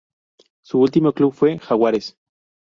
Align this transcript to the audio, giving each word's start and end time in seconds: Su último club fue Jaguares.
Su 0.63 0.79
último 0.79 1.13
club 1.13 1.31
fue 1.31 1.59
Jaguares. 1.59 2.17